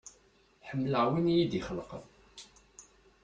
Ḥemmleɣ 0.67 1.05
wina 1.11 1.31
iyi-d-ixelqen. 1.31 2.03